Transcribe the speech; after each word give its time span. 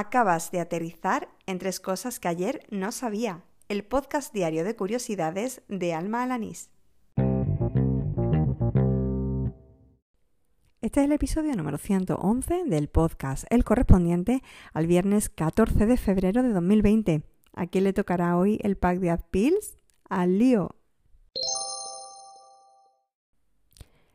Acabas 0.00 0.52
de 0.52 0.60
aterrizar 0.60 1.28
en 1.46 1.58
tres 1.58 1.80
cosas 1.80 2.20
que 2.20 2.28
ayer 2.28 2.64
no 2.70 2.92
sabía. 2.92 3.42
El 3.68 3.82
podcast 3.82 4.32
diario 4.32 4.62
de 4.62 4.76
curiosidades 4.76 5.62
de 5.66 5.92
Alma 5.92 6.22
Alanís. 6.22 6.70
Este 10.80 11.00
es 11.00 11.04
el 11.04 11.10
episodio 11.10 11.56
número 11.56 11.78
111 11.78 12.62
del 12.66 12.86
podcast, 12.86 13.42
el 13.50 13.64
correspondiente 13.64 14.44
al 14.72 14.86
viernes 14.86 15.30
14 15.30 15.86
de 15.86 15.96
febrero 15.96 16.44
de 16.44 16.52
2020. 16.52 17.24
¿A 17.54 17.66
quién 17.66 17.82
le 17.82 17.92
tocará 17.92 18.36
hoy 18.36 18.60
el 18.62 18.76
pack 18.76 19.00
de 19.00 19.10
Adpills? 19.10 19.78
Al 20.08 20.38
lío. 20.38 20.76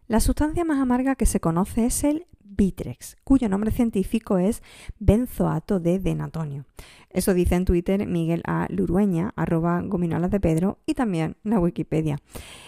La 0.08 0.22
sustancia 0.22 0.64
más 0.64 0.80
amarga 0.80 1.16
que 1.16 1.26
se 1.26 1.42
conoce 1.42 1.88
es 1.88 2.06
el 2.06 2.26
Bitrex, 2.44 3.18
cuyo 3.24 3.50
nombre 3.50 3.72
científico 3.72 4.38
es 4.38 4.62
benzoato 5.00 5.80
de 5.80 6.00
denatonio. 6.00 6.66
Eso 7.10 7.34
dice 7.34 7.56
en 7.56 7.66
Twitter 7.66 8.08
Miguel 8.08 8.42
A. 8.46 8.68
Lurueña, 8.70 9.34
arroba 9.36 9.82
gominolas 9.82 10.32
de 10.32 10.40
Pedro, 10.40 10.80
y 10.86 10.94
también 10.94 11.38
la 11.44 11.60
Wikipedia. 11.60 12.18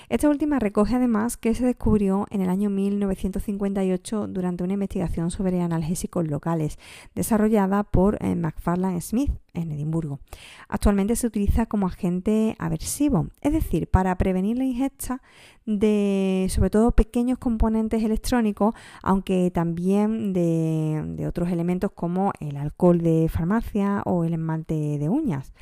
Esta 0.09 0.30
última 0.30 0.59
recoge 0.59 0.95
además 0.95 1.38
que 1.38 1.55
se 1.55 1.66
descubrió 1.66 2.27
en 2.30 2.41
el 2.41 2.50
año 2.50 2.70
1958 2.70 4.28
durante 4.28 4.64
una 4.64 4.73
investigación 4.73 5.31
sobre 5.31 5.62
analgésicos 5.62 6.28
locales, 6.28 6.78
desarrollada 7.16 7.84
por 7.84 8.18
eh, 8.22 8.36
McFarland 8.36 9.02
Smith 9.02 9.31
en 9.54 9.72
Edimburgo. 9.72 10.20
Actualmente 10.68 11.16
se 11.16 11.28
utiliza 11.28 11.66
como 11.66 11.88
agente 11.88 12.55
aversivo, 12.59 13.28
es 13.41 13.54
decir, 13.54 13.88
para 13.88 14.16
prevenir 14.18 14.58
la 14.58 14.66
ingesta 14.66 15.22
de 15.66 16.48
sobre 16.50 16.70
todo 16.70 16.92
pequeños 16.92 17.40
componentes 17.40 18.03
electrónicos, 18.03 18.76
aunque 19.02 19.50
también 19.52 20.34
de, 20.34 21.03
de 21.16 21.28
otros 21.28 21.50
elementos 21.50 21.92
como 21.92 22.31
el 22.40 22.58
alcohol 22.58 23.02
de 23.02 23.28
farmacia 23.30 24.03
o 24.06 24.23
el 24.23 24.34
esmalte 24.34 25.00
de 25.00 25.09
uñas. 25.09 25.53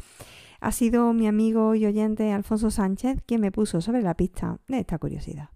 Ha 0.64 0.72
sido 0.72 1.12
mi 1.12 1.28
amigo 1.28 1.76
y 1.76 1.86
oyente 1.86 2.32
Alfonso 2.32 2.72
Sánchez 2.72 3.22
quien 3.26 3.42
me 3.42 3.52
puso 3.52 3.82
sobre 3.82 4.02
la 4.02 4.14
pista 4.14 4.60
de 4.70 4.80
esta 4.80 4.98
curiosidad. 4.98 5.50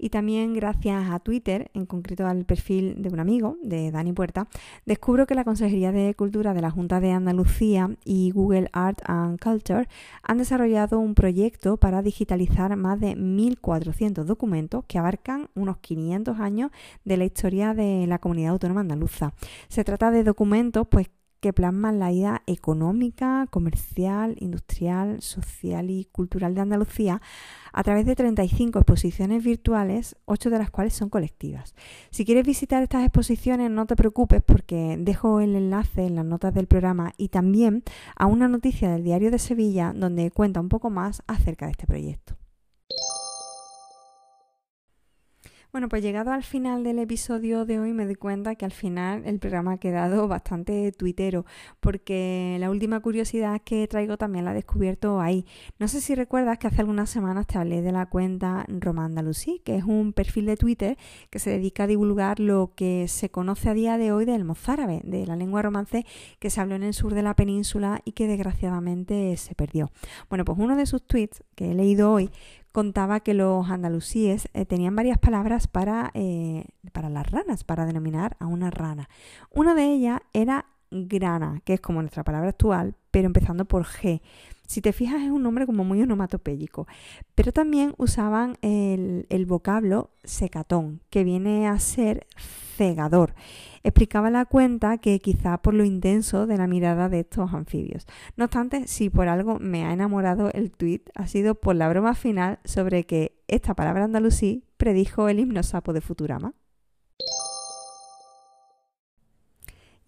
y 0.00 0.08
también 0.08 0.54
gracias 0.54 1.10
a 1.10 1.18
Twitter, 1.18 1.70
en 1.74 1.84
concreto 1.84 2.26
al 2.26 2.46
perfil 2.46 3.02
de 3.02 3.10
un 3.10 3.20
amigo, 3.20 3.58
de 3.62 3.90
Dani 3.90 4.14
Puerta, 4.14 4.48
descubro 4.86 5.26
que 5.26 5.34
la 5.34 5.44
Consejería 5.44 5.92
de 5.92 6.14
Cultura 6.14 6.54
de 6.54 6.62
la 6.62 6.70
Junta 6.70 7.00
de 7.00 7.12
Andalucía 7.12 7.90
y 8.02 8.30
Google 8.30 8.70
Art 8.72 9.00
and 9.04 9.38
Culture 9.38 9.88
han 10.22 10.38
desarrollado 10.38 10.98
un 10.98 11.14
proyecto 11.14 11.76
para 11.76 12.00
digitalizar 12.00 12.74
más 12.76 12.98
de 12.98 13.14
1.400 13.14 14.24
documentos 14.24 14.84
que 14.86 14.98
abarcan 14.98 15.50
unos 15.54 15.76
500 15.78 16.40
años 16.40 16.70
de 17.04 17.18
la 17.18 17.26
historia 17.26 17.74
de 17.74 18.06
la 18.06 18.20
comunidad 18.20 18.52
autónoma 18.52 18.80
andaluza. 18.80 19.34
Se 19.68 19.84
trata 19.84 20.10
de 20.10 20.24
documentos 20.24 20.86
pues 20.88 21.08
que 21.40 21.52
plasman 21.52 21.98
la 21.98 22.10
vida 22.10 22.42
económica, 22.46 23.46
comercial, 23.50 24.36
industrial, 24.38 25.22
social 25.22 25.90
y 25.90 26.04
cultural 26.12 26.54
de 26.54 26.60
Andalucía 26.60 27.22
a 27.72 27.82
través 27.82 28.04
de 28.06 28.16
35 28.16 28.78
exposiciones 28.78 29.42
virtuales, 29.44 30.16
8 30.26 30.50
de 30.50 30.58
las 30.58 30.70
cuales 30.70 30.92
son 30.92 31.08
colectivas. 31.08 31.74
Si 32.10 32.24
quieres 32.24 32.46
visitar 32.46 32.82
estas 32.82 33.04
exposiciones, 33.04 33.70
no 33.70 33.86
te 33.86 33.96
preocupes 33.96 34.42
porque 34.42 34.96
dejo 34.98 35.40
el 35.40 35.56
enlace 35.56 36.06
en 36.06 36.16
las 36.16 36.24
notas 36.24 36.54
del 36.54 36.66
programa 36.66 37.12
y 37.16 37.28
también 37.28 37.82
a 38.16 38.26
una 38.26 38.48
noticia 38.48 38.90
del 38.90 39.04
Diario 39.04 39.30
de 39.30 39.38
Sevilla 39.38 39.92
donde 39.94 40.30
cuenta 40.30 40.60
un 40.60 40.68
poco 40.68 40.90
más 40.90 41.22
acerca 41.26 41.66
de 41.66 41.72
este 41.72 41.86
proyecto. 41.86 42.39
Bueno, 45.72 45.88
pues 45.88 46.02
llegado 46.02 46.32
al 46.32 46.42
final 46.42 46.82
del 46.82 46.98
episodio 46.98 47.64
de 47.64 47.78
hoy 47.78 47.92
me 47.92 48.04
doy 48.04 48.16
cuenta 48.16 48.56
que 48.56 48.64
al 48.64 48.72
final 48.72 49.22
el 49.24 49.38
programa 49.38 49.74
ha 49.74 49.78
quedado 49.78 50.26
bastante 50.26 50.90
tuitero, 50.90 51.46
porque 51.78 52.56
la 52.58 52.70
última 52.70 52.98
curiosidad 52.98 53.62
que 53.64 53.86
traigo 53.86 54.16
también 54.16 54.44
la 54.44 54.50
he 54.50 54.54
descubierto 54.54 55.20
ahí. 55.20 55.46
No 55.78 55.86
sé 55.86 56.00
si 56.00 56.16
recuerdas 56.16 56.58
que 56.58 56.66
hace 56.66 56.80
algunas 56.80 57.08
semanas 57.08 57.46
te 57.46 57.56
hablé 57.56 57.82
de 57.82 57.92
la 57.92 58.06
cuenta 58.06 58.66
Romanda 58.66 59.22
Lucy, 59.22 59.60
que 59.64 59.76
es 59.76 59.84
un 59.84 60.12
perfil 60.12 60.46
de 60.46 60.56
Twitter 60.56 60.98
que 61.30 61.38
se 61.38 61.50
dedica 61.50 61.84
a 61.84 61.86
divulgar 61.86 62.40
lo 62.40 62.72
que 62.74 63.06
se 63.06 63.30
conoce 63.30 63.68
a 63.68 63.74
día 63.74 63.96
de 63.96 64.10
hoy 64.10 64.24
del 64.24 64.44
mozárabe, 64.44 65.02
de 65.04 65.24
la 65.24 65.36
lengua 65.36 65.62
romance 65.62 66.04
que 66.40 66.50
se 66.50 66.60
habló 66.60 66.74
en 66.74 66.82
el 66.82 66.94
sur 66.94 67.14
de 67.14 67.22
la 67.22 67.36
península 67.36 68.00
y 68.04 68.10
que 68.10 68.26
desgraciadamente 68.26 69.36
se 69.36 69.54
perdió. 69.54 69.92
Bueno, 70.28 70.44
pues 70.44 70.58
uno 70.58 70.74
de 70.74 70.86
sus 70.86 71.06
tweets 71.06 71.44
que 71.54 71.70
he 71.70 71.74
leído 71.74 72.10
hoy 72.10 72.28
contaba 72.72 73.20
que 73.20 73.34
los 73.34 73.68
andalusíes 73.70 74.48
eh, 74.54 74.64
tenían 74.64 74.94
varias 74.94 75.18
palabras 75.18 75.66
para, 75.66 76.10
eh, 76.14 76.66
para 76.92 77.08
las 77.08 77.30
ranas, 77.30 77.64
para 77.64 77.86
denominar 77.86 78.36
a 78.38 78.46
una 78.46 78.70
rana. 78.70 79.08
Una 79.50 79.74
de 79.74 79.84
ellas 79.84 80.20
era 80.32 80.66
grana, 80.90 81.60
que 81.64 81.74
es 81.74 81.80
como 81.80 82.00
nuestra 82.00 82.24
palabra 82.24 82.50
actual, 82.50 82.94
pero 83.10 83.26
empezando 83.26 83.64
por 83.64 83.84
G. 83.84 84.20
Si 84.66 84.80
te 84.80 84.92
fijas 84.92 85.22
es 85.22 85.30
un 85.30 85.42
nombre 85.42 85.66
como 85.66 85.82
muy 85.82 86.00
onomatopéyico. 86.00 86.86
Pero 87.34 87.52
también 87.52 87.94
usaban 87.96 88.56
el, 88.62 89.26
el 89.28 89.46
vocablo 89.46 90.10
secatón, 90.22 91.00
que 91.10 91.24
viene 91.24 91.66
a 91.66 91.78
ser 91.80 92.26
cegador. 92.76 93.34
Explicaba 93.82 94.30
la 94.30 94.44
cuenta 94.44 94.98
que 94.98 95.18
quizá 95.20 95.58
por 95.58 95.74
lo 95.74 95.84
intenso 95.84 96.46
de 96.46 96.56
la 96.56 96.66
mirada 96.66 97.08
de 97.08 97.20
estos 97.20 97.52
anfibios. 97.52 98.06
No 98.36 98.44
obstante, 98.44 98.86
si 98.86 99.10
por 99.10 99.28
algo 99.28 99.58
me 99.58 99.84
ha 99.84 99.92
enamorado 99.92 100.50
el 100.52 100.70
tweet, 100.70 101.02
ha 101.14 101.26
sido 101.26 101.56
por 101.56 101.74
la 101.74 101.88
broma 101.88 102.14
final 102.14 102.58
sobre 102.64 103.04
que 103.04 103.40
esta 103.48 103.74
palabra 103.74 104.04
andalusí 104.04 104.64
predijo 104.76 105.28
el 105.28 105.40
himno 105.40 105.62
sapo 105.62 105.92
de 105.92 106.00
Futurama. 106.00 106.54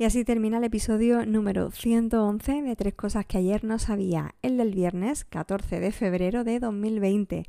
Y 0.02 0.04
así 0.04 0.24
termina 0.24 0.58
el 0.58 0.64
episodio 0.64 1.24
número 1.26 1.70
111 1.70 2.62
de 2.62 2.74
Tres 2.74 2.94
Cosas 2.94 3.24
que 3.24 3.38
ayer 3.38 3.62
no 3.62 3.78
sabía, 3.78 4.34
el 4.42 4.56
del 4.56 4.74
viernes 4.74 5.24
14 5.24 5.78
de 5.78 5.92
febrero 5.92 6.42
de 6.42 6.58
2020. 6.58 7.44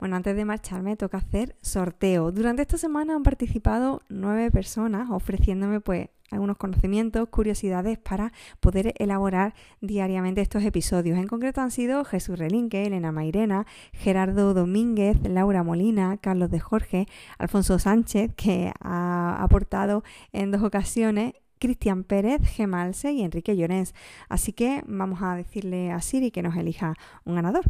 Bueno, 0.00 0.16
antes 0.16 0.34
de 0.34 0.44
marcharme 0.44 0.96
toca 0.96 1.18
hacer 1.18 1.54
sorteo. 1.60 2.32
Durante 2.32 2.62
esta 2.62 2.76
semana 2.76 3.14
han 3.14 3.22
participado 3.22 4.02
nueve 4.08 4.50
personas 4.50 5.10
ofreciéndome 5.12 5.80
pues 5.80 6.08
algunos 6.32 6.56
conocimientos, 6.56 7.28
curiosidades 7.28 8.00
para 8.00 8.32
poder 8.58 8.94
elaborar 8.98 9.54
diariamente 9.80 10.40
estos 10.40 10.64
episodios. 10.64 11.18
En 11.18 11.28
concreto 11.28 11.60
han 11.60 11.70
sido 11.70 12.04
Jesús 12.04 12.36
Relinque, 12.36 12.84
Elena 12.84 13.12
Mairena, 13.12 13.64
Gerardo 13.92 14.54
Domínguez, 14.54 15.18
Laura 15.22 15.62
Molina, 15.62 16.16
Carlos 16.16 16.50
de 16.50 16.58
Jorge, 16.58 17.06
Alfonso 17.38 17.78
Sánchez, 17.78 18.32
que 18.34 18.72
ha 18.80 19.40
aportado 19.40 20.02
en 20.32 20.50
dos 20.50 20.64
ocasiones 20.64 21.34
Cristian 21.62 22.02
Pérez, 22.02 22.42
Gemalse 22.42 23.12
y 23.12 23.22
Enrique 23.22 23.56
Llorens. 23.56 23.94
Así 24.28 24.52
que 24.52 24.82
vamos 24.84 25.22
a 25.22 25.36
decirle 25.36 25.92
a 25.92 26.00
Siri 26.00 26.32
que 26.32 26.42
nos 26.42 26.56
elija 26.56 26.94
un 27.24 27.36
ganador. 27.36 27.62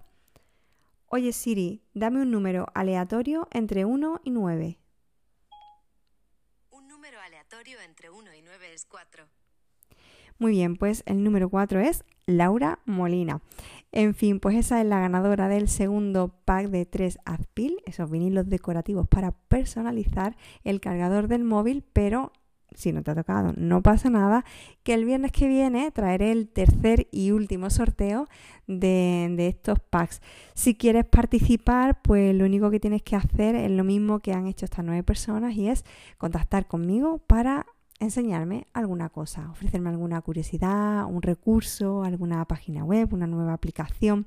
Oye 1.09 1.35
Siri, 1.35 1.83
dame 1.93 2.23
un 2.23 2.31
número 2.31 2.69
aleatorio 2.73 3.49
entre 3.51 3.85
1 3.85 4.23
y 4.25 4.31
9. 4.31 4.79
Un 6.71 6.89
número 6.89 7.21
aleatorio 7.21 7.77
entre 7.83 8.09
1 8.09 8.35
y 8.35 8.41
9 8.41 8.73
es 8.73 8.87
4. 8.87 9.27
Muy 10.39 10.53
bien, 10.53 10.77
pues 10.77 11.03
el 11.05 11.23
número 11.23 11.51
4 11.51 11.81
es 11.81 12.03
Laura 12.25 12.79
Molina. 12.87 13.43
En 13.93 14.15
fin, 14.15 14.41
pues 14.41 14.57
esa 14.57 14.81
es 14.81 14.87
la 14.87 15.01
ganadora 15.01 15.49
del 15.49 15.69
segundo 15.69 16.35
pack 16.47 16.69
de 16.69 16.87
3 16.87 17.19
Azpil, 17.27 17.77
esos 17.85 18.11
vinilos 18.11 18.49
decorativos 18.49 19.07
para 19.07 19.33
personalizar 19.33 20.35
el 20.65 20.81
cargador 20.81 21.29
del 21.29 21.45
móvil, 21.45 21.85
pero 21.93 22.33
si 22.75 22.93
no 22.93 23.03
te 23.03 23.11
ha 23.11 23.15
tocado, 23.15 23.53
no 23.57 23.83
pasa 23.83 24.11
nada, 24.11 24.45
que 24.83 24.95
el 24.95 25.05
viernes 25.05 25.33
que 25.33 25.49
viene 25.49 25.91
traeré 25.91 26.33
el 26.33 26.49
tercer 26.49 27.09
y 27.11 27.31
último 27.31 27.71
sorteo 27.71 28.29
de, 28.67 29.33
de, 29.37 29.49
estos 29.49 29.79
packs. 29.81 30.21
Si 30.55 30.75
quieres 30.75 31.05
participar, 31.05 32.01
pues 32.03 32.35
lo 32.35 32.45
único 32.45 32.71
que 32.71 32.81
tienes 32.81 33.03
que 33.03 33.17
hacer 33.17 33.55
es 33.55 33.71
lo 33.71 33.85
mismo 33.85 34.21
que 34.21 34.33
han 34.33 34.47
hecho 34.47 34.65
estas 34.65 34.85
nueve 34.85 35.03
personas 35.03 35.55
y 35.55 35.69
es 35.69 35.85
contactar 36.19 36.67
conmigo 36.67 37.19
para 37.19 37.67
enseñarme 38.01 38.67
alguna 38.73 39.09
cosa, 39.09 39.51
ofrecerme 39.51 39.91
alguna 39.91 40.21
curiosidad, 40.23 41.07
un 41.07 41.23
recurso, 41.23 42.03
alguna 42.03 42.45
página 42.45 42.85
web, 42.85 43.13
una 43.13 43.27
nueva 43.27 43.53
aplicación, 43.53 44.27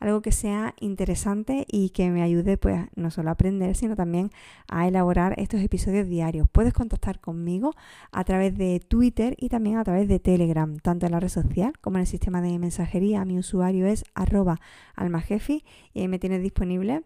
algo 0.00 0.22
que 0.22 0.32
sea 0.32 0.74
interesante 0.80 1.66
y 1.68 1.90
que 1.90 2.10
me 2.10 2.22
ayude 2.22 2.56
pues 2.56 2.86
no 2.94 3.10
solo 3.10 3.30
a 3.30 3.32
aprender, 3.32 3.74
sino 3.74 3.96
también 3.96 4.30
a 4.68 4.86
elaborar 4.86 5.34
estos 5.38 5.60
episodios 5.60 6.08
diarios. 6.08 6.48
Puedes 6.50 6.72
contactar 6.72 7.20
conmigo 7.20 7.74
a 8.12 8.24
través 8.24 8.56
de 8.56 8.80
Twitter 8.80 9.34
y 9.38 9.48
también 9.48 9.78
a 9.78 9.84
través 9.84 10.08
de 10.08 10.20
Telegram, 10.20 10.76
tanto 10.78 11.06
en 11.06 11.12
la 11.12 11.20
red 11.20 11.28
social 11.28 11.72
como 11.80 11.96
en 11.96 12.02
el 12.02 12.06
sistema 12.06 12.40
de 12.40 12.58
mensajería. 12.58 13.24
Mi 13.24 13.38
usuario 13.38 13.86
es 13.86 14.04
arroba 14.14 14.60
almajefi 14.94 15.64
y 15.94 16.08
me 16.08 16.18
tienes 16.18 16.42
disponible 16.42 17.02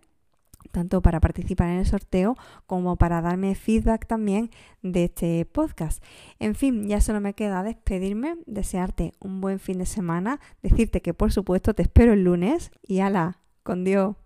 tanto 0.73 1.03
para 1.03 1.21
participar 1.21 1.69
en 1.69 1.79
el 1.79 1.87
sorteo 1.87 2.37
como 2.67 2.97
para 2.97 3.21
darme 3.21 3.55
feedback 3.55 4.07
también 4.07 4.51
de 4.83 5.05
este 5.05 5.45
podcast. 5.47 6.03
En 6.39 6.55
fin, 6.55 6.87
ya 6.87 7.01
solo 7.01 7.21
me 7.21 7.35
queda 7.35 7.63
despedirme, 7.63 8.37
desearte 8.47 9.13
un 9.21 9.41
buen 9.41 9.59
fin 9.59 9.79
de 9.79 9.87
semana, 9.87 10.41
decirte 10.63 11.03
que 11.03 11.15
por 11.15 11.33
supuesto 11.33 11.75
te 11.75 11.83
espero 11.83 12.13
el 12.13 12.25
lunes 12.25 12.71
y 12.83 13.01
ala, 13.01 13.39
con 13.63 13.85
Dios. 13.85 14.17